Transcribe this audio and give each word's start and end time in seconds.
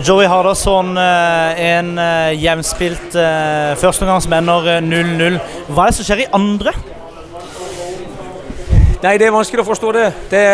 Joey 0.00 0.26
Hardasson, 0.26 0.96
eh, 0.96 1.60
en 1.76 1.98
eh, 1.98 2.42
jevnspilt 2.42 3.16
førsteomgangsmenner 3.80 4.64
som 4.64 4.78
ender 4.80 5.04
0-0. 5.04 5.36
Hva 5.68 5.84
er 5.84 5.92
det 5.92 5.98
som 5.98 6.06
skjer 6.08 6.24
i 6.24 6.30
andre? 6.36 6.72
Nei, 9.00 9.14
det 9.16 9.30
er 9.30 9.32
vanskelig 9.32 9.62
å 9.62 9.68
forstå 9.68 9.92
det. 9.96 10.06
det 10.28 10.46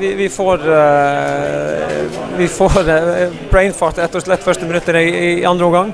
vi, 0.00 0.08
vi, 0.18 0.26
får 0.34 0.64
uh, 0.66 2.16
Vi 2.34 2.48
får 2.50 2.78
uh, 2.88 3.36
brainfart 3.52 4.00
rett 4.02 4.16
og 4.18 4.24
slett 4.24 4.42
første 4.42 4.66
minutter 4.66 4.98
i, 4.98 5.06
i 5.42 5.44
andre 5.46 5.68
omgang. 5.68 5.92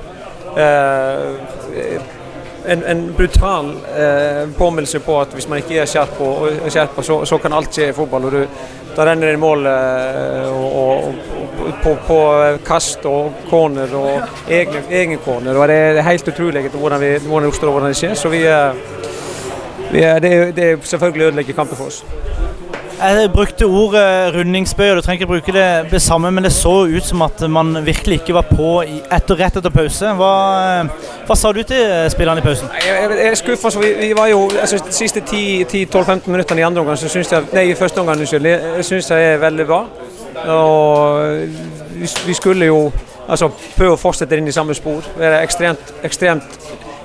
Uh, 0.57 1.37
en, 2.69 2.81
en, 2.89 3.03
brutal 3.17 3.69
påminnelse 4.57 4.99
på 5.01 5.13
at 5.21 5.31
hvis 5.33 5.47
man 5.49 5.61
ikke 5.61 5.79
er 5.81 5.87
skjerpa, 5.89 7.05
så, 7.05 7.21
så, 7.25 7.37
kan 7.41 7.55
alt 7.55 7.73
skje 7.73 7.87
i 7.89 7.95
fotball. 7.97 8.27
og 8.27 8.35
du, 8.35 8.65
Da 8.97 9.05
renner 9.07 9.29
det 9.29 9.37
i 9.37 9.41
mål 9.41 9.65
og, 9.69 10.67
og, 10.81 11.38
på, 11.83 11.95
på, 12.07 12.19
kast 12.65 13.05
og 13.09 13.45
corner 13.49 13.95
og 13.95 14.49
egen, 14.49 14.89
egen 14.89 15.17
corner. 15.25 15.57
og 15.57 15.67
Det 15.67 15.77
er 15.97 16.01
helt 16.01 16.27
utrolig 16.27 16.67
hvordan, 16.69 17.01
vi, 17.01 17.11
hvordan 17.27 17.47
det 17.47 17.53
oppstår 17.53 17.67
og 17.67 17.77
hvordan 17.77 17.93
det 17.93 17.97
skjer. 17.97 18.13
så 18.13 18.29
vi 18.29 18.43
er, 18.45 20.19
det, 20.19 20.55
det 20.55 20.79
selvfølgelig 20.83 21.25
ødelegger 21.25 21.53
kampen 21.53 21.77
for 21.77 21.85
oss. 21.85 22.03
Jeg 22.99 23.29
brukte 23.31 23.63
ordet 23.63 24.35
rundingsbøy, 24.35 24.89
og 24.89 24.95
du 24.97 25.01
trenger 25.01 25.21
ikke 25.21 25.27
bruke 25.27 25.51
det, 25.55 25.91
det, 25.91 26.01
samme, 26.01 26.31
men 26.31 26.43
det 26.43 26.51
så 26.51 26.83
ut 26.83 27.05
som 27.05 27.21
at 27.21 27.49
man 27.49 27.85
virkelig 27.85 28.19
ikke 28.19 28.33
var 28.33 28.49
på 28.49 28.81
etter, 28.83 29.39
rett 29.39 29.55
etter 29.55 29.71
pause. 29.71 30.11
Hva, 30.19 30.31
hva 31.27 31.37
sa 31.39 31.51
du 31.55 31.61
til 31.63 32.09
spillerne 32.11 32.43
i 32.43 32.43
pausen? 32.43 32.67
Jeg, 32.75 32.97
jeg, 32.97 33.17
jeg 33.21 33.31
er 33.31 33.39
skuffa. 33.39 33.71
Vi, 33.79 33.93
vi, 34.01 34.11
var 34.17 34.27
jo 34.27 34.49
altså, 34.51 34.81
de 34.83 34.93
siste 34.93 35.23
10-12-15 35.23 36.27
minuttene 36.27 36.59
i 36.59 36.67
andre 36.67 36.83
omgang, 36.83 36.99
så 36.99 37.07
syns 37.07 37.31
jeg 37.31 37.47
Nei, 37.55 37.69
i 37.71 37.77
første 37.79 38.03
omgang, 38.03 38.19
unnskyld. 38.19 38.51
Jeg 38.51 38.85
syns 38.91 39.11
jeg 39.15 39.31
er 39.31 39.39
veldig 39.47 39.67
bra. 39.71 39.79
Og 40.47 41.47
vi, 41.93 42.07
vi 42.25 42.33
skulle 42.33 42.69
jo 42.69 42.91
altså, 43.27 43.49
prøve 43.77 43.95
å 43.95 43.99
fortsette 43.99 44.37
inn 44.37 44.47
i 44.49 44.55
samme 44.55 44.75
spor. 44.77 45.05
Være 45.19 45.41
ekstremt, 45.43 45.93
ekstremt 46.05 46.59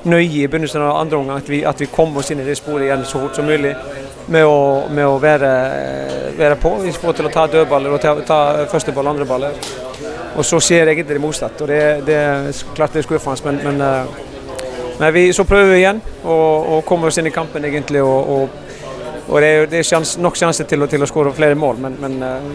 nøye 0.05 0.45
i 0.45 0.49
begynnelsen 0.49 0.85
av 0.85 0.99
andre 1.01 1.19
omgang 1.19 1.41
at 1.41 1.49
vi, 1.49 1.63
at 1.65 1.81
vi 1.81 1.89
kom 1.93 2.17
oss 2.21 2.31
inn 2.33 2.43
i 2.43 2.47
det 2.47 2.57
sporet 2.59 2.89
igjen 2.89 3.07
så 3.09 3.23
fort 3.23 3.39
som 3.39 3.49
mulig. 3.49 3.75
Med 4.27 4.47
å, 4.49 4.85
med 4.89 5.05
å 5.05 5.19
være, 5.21 5.49
være, 6.39 6.57
på. 6.61 6.71
Vi 6.81 6.93
får 6.97 7.19
til 7.19 7.29
å 7.29 7.33
ta 7.33 7.45
dødballer 7.53 7.93
og 7.93 8.01
ta, 8.01 8.15
ta 8.25 8.39
første 8.73 8.93
ball, 8.97 9.11
andre 9.13 9.27
baller. 9.29 9.59
Og 10.35 10.47
så 10.49 10.61
skjer 10.65 10.89
egentlig 10.89 11.19
det 11.19 11.25
motsatt. 11.25 11.61
og 11.61 11.69
Det, 11.69 11.83
det 12.07 12.21
klart 12.75 12.97
det 12.97 13.03
er 13.03 13.07
skuffende, 13.09 13.51
men, 13.51 13.61
men, 13.67 13.83
eh, 13.85 14.95
men 15.01 15.13
vi, 15.15 15.27
så 15.37 15.45
prøver 15.45 15.75
vi 15.75 15.83
igjen 15.83 16.01
å 16.25 16.81
komme 16.89 17.11
oss 17.11 17.21
inn 17.21 17.29
i 17.29 17.35
kampen 17.35 17.69
egentlig. 17.69 18.01
og, 18.01 18.33
og 18.33 18.64
og 19.29 19.41
Det 19.41 19.49
er, 19.49 19.67
det 19.67 19.79
er 19.79 19.87
sjans, 19.89 20.17
nok 20.21 20.37
sjanse 20.37 20.65
til, 20.69 20.85
til, 20.91 21.03
å 21.03 21.09
skåre 21.09 21.33
flere 21.35 21.57
mål, 21.57 21.79
men, 21.81 21.97
men 22.01 22.17
eh, 22.23 22.49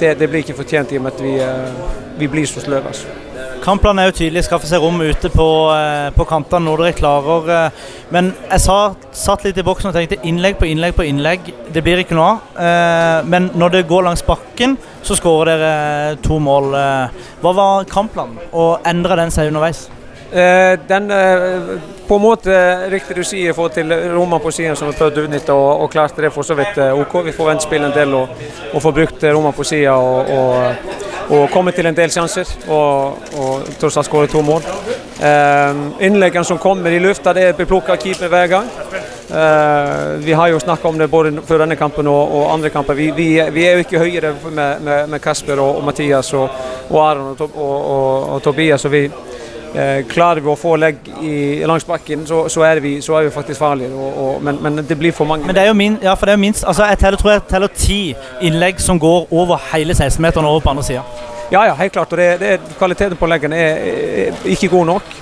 det, 0.00 0.16
det, 0.20 0.28
blir 0.28 0.44
ikke 0.44 0.58
fortjent 0.58 0.92
i 0.92 0.98
og 1.00 1.06
med 1.06 1.14
at 1.14 1.22
vi, 1.24 1.36
eh, 1.40 1.94
vi 2.20 2.28
blir 2.28 2.48
så 2.48 2.60
sløve. 2.60 2.92
Altså. 2.92 3.08
Kampplanen 3.64 4.02
er 4.02 4.10
jo 4.10 4.16
tydelig, 4.18 4.42
skaffe 4.44 4.68
seg 4.68 4.84
rom 4.84 5.00
ute 5.00 5.30
på, 5.32 5.48
eh, 5.72 6.10
på 6.12 6.26
kantene 6.28 6.68
når 6.68 6.84
dere 6.84 6.98
klarer. 6.98 7.80
Men 8.12 8.34
jeg 8.50 8.64
sa, 8.66 8.78
satt 9.16 9.46
litt 9.48 9.58
i 9.58 9.64
boksen 9.64 9.88
og 9.88 9.96
tenkte 9.96 10.20
innlegg 10.28 10.60
på 10.60 10.68
innlegg 10.68 10.98
på 10.98 11.08
innlegg. 11.08 11.48
Det 11.72 11.84
blir 11.86 12.04
ikke 12.04 12.18
noe 12.18 12.34
av. 12.34 13.24
Men 13.24 13.48
når 13.56 13.78
det 13.78 13.86
går 13.88 14.04
langs 14.04 14.24
bakken, 14.26 14.76
så 15.04 15.16
skårer 15.16 15.56
dere 15.56 16.22
to 16.24 16.36
mål. 16.36 16.74
Hva 17.40 17.56
var 17.56 17.88
kampplanen, 17.88 18.36
og 18.52 18.84
endra 18.84 19.16
den 19.24 19.32
seg 19.32 19.48
underveis? 19.48 19.86
Den 20.34 21.12
på 22.08 22.16
en 22.16 22.22
måte 22.24 22.54
riktig 22.90 23.14
du 23.14 23.22
sier, 23.22 23.54
få 23.54 23.68
til 23.70 23.92
rommene 24.10 24.42
på 24.42 24.50
siden 24.50 24.74
som 24.74 24.88
vi 24.90 24.96
prøvde 24.98 25.22
å 25.22 25.28
utnytte, 25.28 25.54
og, 25.54 25.84
og 25.84 25.92
klarte 25.92 26.24
det 26.24 26.32
for 26.34 26.42
så 26.42 26.56
vidt 26.58 26.80
OK. 26.90 27.14
Vi 27.28 27.34
får 27.36 27.50
ventspille 27.52 27.86
en 27.86 27.94
del 27.94 28.16
og, 28.18 28.42
og 28.72 28.82
få 28.82 28.90
brukt 28.96 29.22
rommene 29.28 29.54
på 29.54 29.68
siden. 29.68 29.94
Og, 29.94 30.34
og 30.34 31.04
og 31.32 31.50
kommet 31.50 31.76
til 31.76 31.86
en 31.88 31.96
del 31.96 32.12
sjanser 32.12 32.48
og, 32.68 33.28
og 33.40 33.68
tross 33.80 33.96
alt 33.96 34.08
skåre 34.08 34.28
to 34.30 34.42
mål. 34.44 34.64
Eh, 35.24 35.82
innleggene 36.06 36.44
som 36.44 36.60
kommer 36.60 36.92
i 36.92 37.00
lufta, 37.00 37.32
det 37.32 37.54
blir 37.56 37.68
plukka 37.70 37.96
keeper 38.00 38.32
hver 38.32 38.50
gang. 38.52 38.68
Eh, 39.34 40.02
vi 40.24 40.36
har 40.36 40.50
jo 40.52 40.60
snakka 40.60 40.88
om 40.88 40.98
det 41.00 41.10
både 41.10 41.32
før 41.46 41.64
denne 41.64 41.78
kampen 41.80 42.08
og, 42.10 42.50
andre 42.52 42.72
kamper. 42.74 42.98
Vi, 42.98 43.10
vi, 43.16 43.28
vi, 43.54 43.64
er 43.64 43.78
jo 43.78 43.86
ikke 43.86 44.02
høyere 44.04 44.34
med, 44.50 44.84
med, 44.84 45.08
med 45.14 45.22
Kasper 45.24 45.62
og, 45.62 45.80
Mathias 45.84 46.32
og, 46.36 46.50
Aron 46.90 47.32
og, 47.32 48.42
Tobias. 48.44 48.84
og 48.84 48.92
vi, 48.92 49.08
Eh, 49.08 49.43
klarer 50.06 50.38
vi 50.38 50.50
å 50.52 50.54
få 50.54 50.76
legg 50.78 51.08
i, 51.18 51.34
langs 51.66 51.82
bakken, 51.88 52.22
så, 52.28 52.44
så, 52.52 52.62
er 52.62 52.78
vi, 52.84 52.92
så, 53.02 53.16
er 53.18 53.26
vi, 53.26 53.32
faktisk 53.34 53.58
farlige. 53.58 53.90
Og, 53.90 54.20
og, 54.22 54.42
men, 54.46 54.60
men, 54.62 54.82
det 54.86 54.98
blir 54.98 55.12
for 55.12 55.26
mange. 55.26 55.48
Men 55.48 55.56
det 55.56 55.64
er 55.64 55.72
jo 55.72 55.76
min, 55.78 55.98
ja, 56.02 56.14
for 56.14 56.30
det 56.30 56.36
er 56.36 56.38
jo 56.38 56.44
minst, 56.44 56.62
altså 56.62 56.86
jeg 56.92 57.00
teller, 57.02 57.18
tror 57.18 57.32
jeg 57.32 57.46
teller 57.50 57.74
ti 57.74 58.00
innlegg 58.46 58.78
som 58.82 59.00
går 59.02 59.32
over 59.34 59.58
hele 59.72 59.96
16-meteren 59.98 60.46
over 60.46 60.62
på 60.62 60.74
andre 60.76 60.86
sida. 60.86 61.02
Ja, 61.50 61.66
ja, 61.66 61.74
helt 61.74 61.92
klart. 61.92 62.12
og 62.12 62.18
det, 62.18 62.40
det, 62.40 62.60
Kvaliteten 62.78 63.16
på 63.16 63.26
leggene 63.26 63.56
er, 63.56 63.76
er, 64.28 64.38
ikke 64.44 64.68
god 64.68 64.86
nok. 64.86 65.14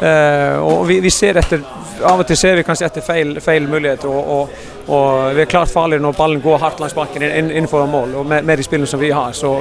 Eh, 0.00 0.56
og 0.58 0.88
vi, 0.88 1.00
vi, 1.00 1.10
ser 1.10 1.36
etter 1.36 1.60
Av 2.00 2.16
og 2.16 2.24
til 2.24 2.38
ser 2.38 2.54
vi 2.56 2.62
kanskje 2.64 2.86
etter 2.86 3.04
feil, 3.04 3.34
feil 3.44 3.66
muligheter. 3.68 4.08
Og, 4.08 4.28
og, 4.34 4.68
og, 4.88 5.34
vi 5.36 5.42
er 5.44 5.50
klart 5.50 5.68
farligere 5.68 6.02
når 6.02 6.16
ballen 6.16 6.40
går 6.40 6.58
hardt 6.62 6.80
langs 6.80 6.96
bakken 6.96 7.26
innenfor 7.28 7.84
mål, 7.86 8.14
og 8.22 8.26
med, 8.26 8.44
med 8.48 8.56
de 8.56 8.64
spillene 8.64 8.88
som 8.88 9.00
vi 9.00 9.10
har. 9.12 9.32
så 9.36 9.58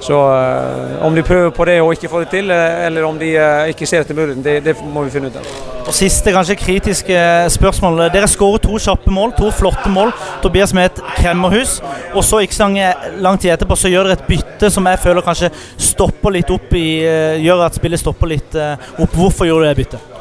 så 0.00 0.16
uh, 0.16 1.06
om 1.06 1.14
de 1.14 1.22
prøver 1.22 1.50
på 1.50 1.64
det 1.68 1.78
og 1.80 1.92
ikke 1.94 2.10
får 2.12 2.24
det 2.24 2.28
til, 2.34 2.50
eh, 2.50 2.86
eller 2.86 3.06
om 3.06 3.16
de 3.18 3.30
uh, 3.38 3.68
ikke 3.70 3.88
ser 3.88 4.04
etter 4.04 4.16
muligheten, 4.16 4.44
det, 4.44 4.58
det, 4.64 4.76
må 4.92 5.06
vi 5.06 5.14
finne 5.14 5.30
ut 5.30 5.38
av. 5.40 5.48
Og 5.86 5.94
Siste 5.94 6.32
kanskje 6.34 6.58
kritiske 6.58 7.20
spørsmål. 7.54 8.06
Dere 8.14 8.28
skårer 8.28 8.62
to 8.64 8.78
kjappe 8.82 9.12
mål, 9.14 9.36
to 9.38 9.52
flotte 9.54 9.92
mål. 9.92 10.10
Tobias 10.42 10.74
med 10.74 10.90
et 10.90 11.00
kremmerhus. 11.20 11.78
Og 12.12 12.26
så 12.26 12.42
ikke 12.42 12.58
så 12.58 12.68
lang 13.22 13.38
tid 13.38 13.54
etterpå 13.54 13.78
så 13.78 13.92
gjør 13.92 14.10
dere 14.10 14.18
et 14.18 14.26
bytte 14.26 14.72
som 14.74 14.90
jeg 14.90 15.02
føler 15.04 15.22
kanskje 15.22 15.52
stopper 15.92 16.34
litt 16.34 16.50
opp 16.50 16.74
i 16.74 16.88
Gjør 17.46 17.68
at 17.68 17.78
spillet 17.78 18.02
stopper 18.02 18.34
litt 18.34 18.58
opp. 18.58 19.14
Hvorfor 19.14 19.46
gjorde 19.46 19.68
du 19.68 19.70
det 19.70 19.78
byttet? 19.84 20.12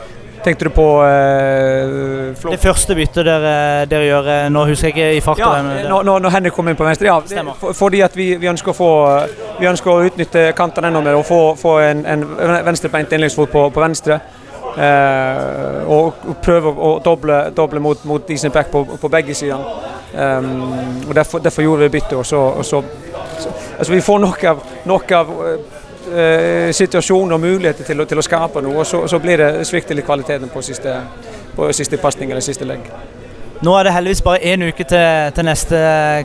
Tenkte 0.46 0.66
du 0.66 0.70
på 0.70 0.86
uh, 1.02 2.52
Det 2.52 2.60
første 2.62 2.96
byttet 2.96 3.26
dere, 3.26 3.54
dere, 3.90 4.06
gjør 4.06 4.28
eh, 4.30 4.44
Nå 4.54 4.66
husker 4.70 4.92
jeg 4.92 4.94
ikke 4.94 5.08
i 5.18 5.24
farta. 5.26 5.48
Ja, 5.58 5.88
når, 5.90 6.20
når, 6.22 6.34
Henrik 6.36 6.54
kom 6.54 6.70
inn 6.70 6.78
på 6.78 6.86
venstre. 6.86 7.08
Ja, 7.10 7.18
det, 7.26 7.42
for, 7.58 7.74
fordi 7.74 8.04
at 8.06 8.14
vi, 8.14 8.28
vi, 8.38 8.50
ønsker 8.52 8.74
å 8.74 8.78
få 8.78 8.90
Vi 9.60 9.68
ønsker 9.70 9.92
å 9.92 10.04
utnytte 10.08 10.50
kantene 10.58 10.90
enda 10.92 11.02
mer 11.04 11.20
og 11.20 11.26
få, 11.28 11.40
få 11.60 11.78
en, 11.84 12.04
en 12.06 12.26
venstrebeint 12.66 13.14
innleggsfot 13.16 13.52
på, 13.52 13.70
på, 13.72 13.84
venstre. 13.84 14.20
Eh, 14.76 15.92
og 15.96 16.26
prøve 16.44 16.74
å 16.74 16.92
doble, 17.04 17.40
doble 17.56 17.80
mot, 17.80 18.04
mot 18.10 18.28
Disen 18.28 18.52
Beck 18.52 18.72
på, 18.74 18.84
på, 19.00 19.12
begge 19.12 19.36
sider. 19.38 19.64
Um, 20.16 21.08
og 21.08 21.16
derfor, 21.16 21.40
derfor, 21.44 21.64
gjorde 21.64 21.88
vi 21.88 21.94
byttet. 21.98 22.18
Og 22.20 22.26
så, 22.26 22.40
og 22.40 22.66
så, 22.66 22.84
altså 23.78 23.94
vi 23.94 24.02
får 24.04 24.20
nok 24.24 24.44
av, 24.52 24.64
nok 24.92 25.12
av 25.16 25.34
eh, 26.12 26.72
situasjoner 26.76 27.36
og 27.36 27.44
muligheter 27.44 27.88
til, 27.88 28.06
til, 28.08 28.20
å 28.20 28.26
skape 28.26 28.64
noe, 28.64 28.82
og 28.84 28.88
så, 28.88 29.06
så 29.12 29.20
blir 29.24 29.44
det 29.44 29.68
svikt 29.68 29.96
litt 29.96 30.08
kvaliteten 30.08 30.52
på 30.52 30.64
siste, 30.64 31.00
på 31.56 31.72
siste 31.76 32.00
pasning 32.02 32.32
eller 32.32 32.44
siste 32.44 32.68
legg. 32.68 32.92
Nå 33.64 33.72
er 33.78 33.88
det 33.88 33.94
heldigvis 33.94 34.22
bare 34.22 34.44
én 34.44 34.64
uke 34.68 34.84
til, 34.84 35.32
til, 35.36 35.46
neste 35.48 35.78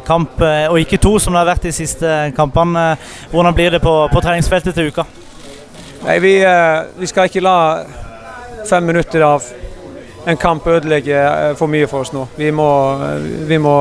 kamp, 0.06 0.40
eh, 0.42 0.66
og 0.70 0.80
ikke 0.80 0.98
to 0.98 1.18
som 1.18 1.34
det 1.34 1.44
har 1.44 1.50
vært 1.52 1.68
de 1.68 1.72
siste 1.72 2.32
kampene. 2.36 2.96
Hvordan 3.30 3.54
blir 3.54 3.70
det 3.70 3.82
på, 3.82 3.94
på 4.12 4.22
treningsfeltet 4.24 4.74
til 4.74 4.90
uka? 4.90 5.04
Nei, 6.04 6.18
vi, 6.18 6.34
eh, 6.42 6.80
vi, 6.98 7.06
skal 7.06 7.30
ikke 7.30 7.44
la 7.44 7.56
fem 8.66 8.82
minutter 8.82 9.22
av 9.22 9.46
en 10.26 10.36
kamp 10.36 10.66
ødelegge 10.66 11.22
eh, 11.22 11.54
for 11.56 11.70
mye 11.70 11.86
for 11.86 12.02
oss 12.02 12.12
nå. 12.16 12.26
Vi 12.36 12.50
må, 12.50 12.68
vi 13.46 13.58
må 13.62 13.76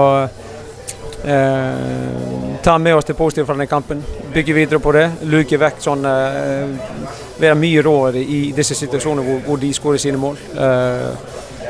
eh, 1.26 2.62
ta 2.62 2.78
med 2.78 2.96
oss 2.96 3.10
det 3.10 3.18
positive 3.18 3.50
fra 3.50 3.58
denne 3.58 3.68
kampen. 3.72 4.06
Bygge 4.34 4.54
videre 4.54 4.80
på 4.80 4.94
det. 4.94 5.08
Luke 5.32 5.58
vekk 5.58 5.84
sånn 5.84 6.06
eh, 6.06 6.80
Være 7.40 7.56
mye 7.56 7.82
råere 7.82 8.20
i 8.20 8.50
disse 8.52 8.76
situasjonene 8.76 9.24
hvor, 9.24 9.46
hvor 9.46 9.62
de 9.62 9.74
skårer 9.74 10.02
sine 10.02 10.20
mål. 10.20 10.38
Eh, 10.54 11.14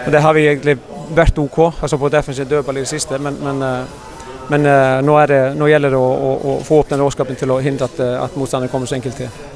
og 0.06 0.11
Det 0.11 0.22
har 0.22 0.34
vi 0.34 0.47
egentlig 0.47 0.79
vært 1.16 1.40
OK, 1.42 1.59
altså 1.81 1.97
på 1.97 2.09
defensiv 2.14 2.47
dødball 2.50 2.78
i 2.78 2.86
det 2.86 2.92
siste. 2.92 3.18
Men, 3.18 3.38
men, 3.44 3.62
eh, 3.66 4.09
men 4.50 4.66
eh, 4.66 4.97
nå, 5.06 5.20
det, 5.30 5.40
nå, 5.58 5.70
gjelder 5.70 5.96
det 5.96 6.02
å, 6.02 6.09
å, 6.09 6.34
å 6.52 6.58
få 6.66 6.81
opp 6.84 6.92
den 6.94 7.03
råskapen 7.03 7.40
til 7.40 7.53
å 7.56 7.62
hindre 7.64 7.90
at, 7.90 8.03
at 8.28 8.38
motstanderen 8.40 8.72
kommer 8.72 8.90
så 8.90 8.97
enkelt 9.00 9.20
til. 9.24 9.48